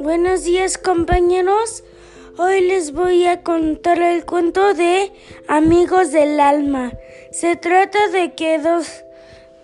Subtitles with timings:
[0.00, 1.84] Buenos días compañeros.
[2.38, 5.12] Hoy les voy a contar el cuento de
[5.48, 6.92] Amigos del Alma.
[7.30, 9.04] Se trata de que dos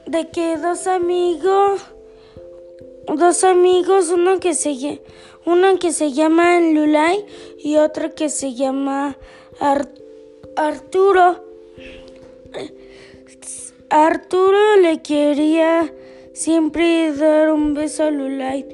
[0.07, 1.83] de que dos amigos
[3.07, 5.03] dos amigos, uno que se
[5.45, 7.27] uno que se llama Lulay
[7.59, 9.19] y otro que se llama
[10.57, 11.52] Arturo.
[13.95, 15.93] Arturo le quería
[16.33, 18.67] siempre dar un beso a Lulay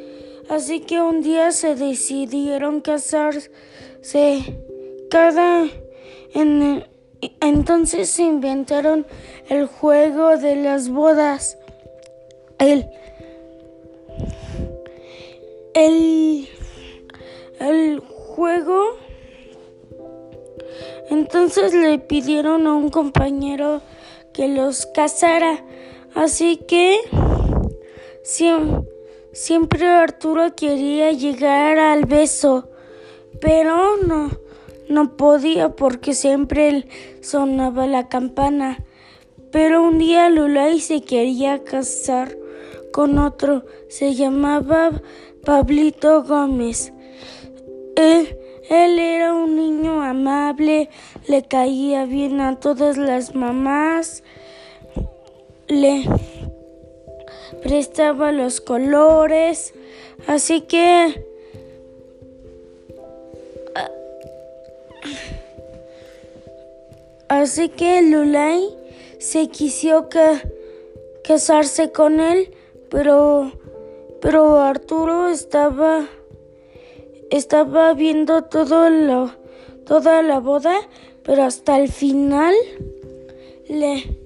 [0.49, 3.51] Así que un día se decidieron casarse.
[5.11, 5.67] Cada
[6.35, 6.85] en
[7.41, 9.07] entonces se inventaron
[9.49, 11.59] el juego de las bodas.
[12.61, 12.87] El
[15.75, 16.49] el
[17.59, 18.97] el juego
[21.11, 23.83] entonces le pidieron a un compañero
[24.33, 25.65] que los casara.
[26.15, 26.99] Así que
[29.33, 32.69] siempre Arturo quería llegar al beso,
[33.41, 34.31] pero no,
[34.89, 36.87] no podía porque siempre
[37.21, 38.85] sonaba la campana.
[39.51, 42.37] Pero un día Lulay se quería casar
[42.93, 44.91] con otro, se llamaba
[45.45, 46.93] Pablito Gómez.
[47.97, 48.37] Él,
[48.69, 50.91] él era un niño amable,
[51.27, 54.23] le caía bien a todas las mamás,
[55.69, 56.05] le
[57.63, 59.75] prestaba los colores,
[60.27, 61.25] así que
[67.29, 68.69] así que Lulay
[69.19, 70.09] se quiso
[71.25, 72.55] casarse con él,
[72.91, 73.53] pero
[74.21, 76.07] pero Arturo estaba
[77.31, 79.31] estaba viendo todo lo
[79.85, 80.77] toda la boda,
[81.23, 82.55] pero hasta el final
[83.69, 84.19] le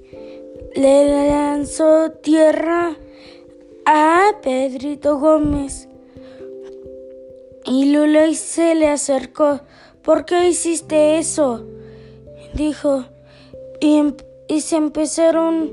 [0.75, 2.97] le lanzó tierra
[3.85, 5.89] a Pedrito Gómez.
[7.65, 9.61] Y Lula se le acercó.
[10.03, 11.67] ¿Por qué hiciste eso?
[12.55, 13.05] Dijo.
[13.81, 14.17] Y, em,
[14.49, 15.71] y se empezaron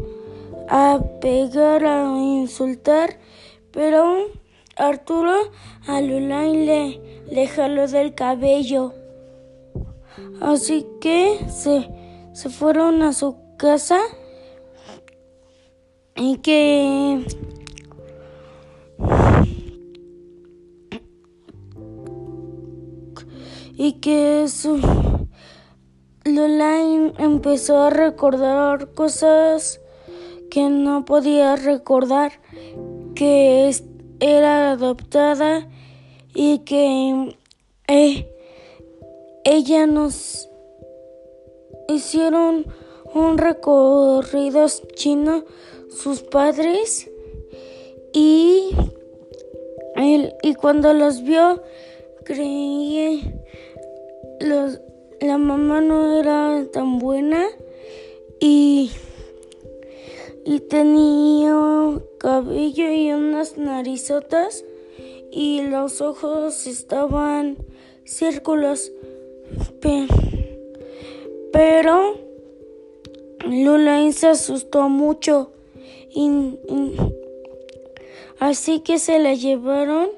[0.68, 3.18] a pegar, a insultar.
[3.72, 4.25] Pero
[4.79, 5.35] Arturo
[5.88, 8.94] a Lulay le, le jaló del cabello.
[10.41, 11.90] Así que se,
[12.34, 14.00] se fueron a su casa
[16.16, 17.25] y que
[23.75, 24.78] y que su
[26.25, 26.81] Lola
[27.18, 29.79] empezó a recordar cosas
[30.51, 32.34] que no podía recordar,
[33.16, 33.73] que
[34.19, 35.68] era adoptada
[36.34, 37.38] y que
[37.88, 38.30] eh,
[39.44, 40.50] ella nos
[41.88, 42.66] hicieron
[43.13, 45.44] un recorrido chino
[45.90, 47.09] sus padres
[48.13, 48.69] y
[50.41, 51.62] y cuando los vio
[52.24, 53.22] creí
[54.40, 54.80] los,
[55.19, 57.46] la mamá no era tan buena
[58.40, 58.91] y,
[60.50, 61.54] y tenía
[62.18, 64.66] cabello y unas narizotas
[65.32, 67.56] y los ojos estaban
[68.04, 68.92] círculos.
[71.54, 72.16] Pero
[73.46, 75.52] Lula se asustó mucho
[76.10, 76.58] y,
[78.40, 80.10] así que se la llevaron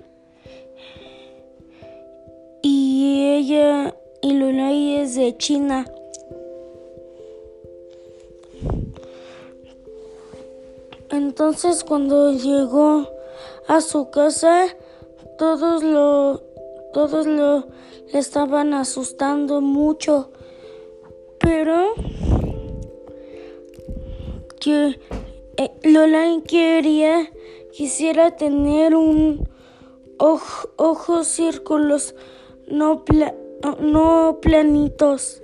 [2.62, 5.86] y ella y Lunay es de China.
[11.32, 13.08] Entonces cuando llegó
[13.66, 14.66] a su casa,
[15.38, 16.42] todos lo
[16.92, 17.68] todos lo
[18.12, 20.30] estaban asustando mucho,
[21.40, 21.94] pero
[24.60, 25.00] que
[25.56, 25.72] eh,
[26.46, 27.32] quería
[27.72, 29.48] quisiera tener un
[30.18, 32.14] ojo, ojos círculos
[32.68, 33.34] no pla
[33.80, 35.42] no planitos.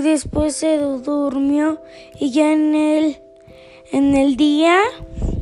[0.00, 1.78] Y después se durmió
[2.18, 3.18] y ya en el
[3.92, 4.78] en el día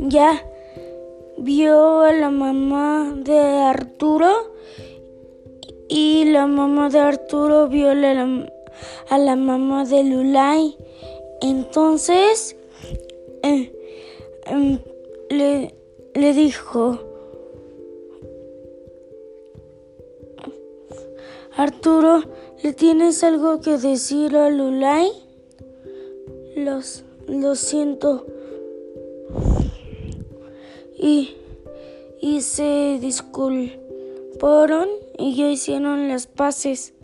[0.01, 0.45] ya
[1.37, 4.53] vio a la mamá de Arturo
[5.89, 8.49] y la mamá de Arturo vio a la,
[9.09, 10.77] a la mamá de Lulay.
[11.41, 12.57] Entonces
[13.45, 13.73] eh,
[14.47, 14.81] em,
[15.31, 15.73] le,
[16.15, 16.99] le dijo,
[21.59, 22.23] Arturo,
[22.63, 25.11] ¿le tienes algo que decir a Lulay?
[26.55, 28.25] Los, lo siento.
[30.97, 31.35] Y,
[32.21, 34.89] y se disculparon
[35.19, 36.95] y ya hicieron las paces.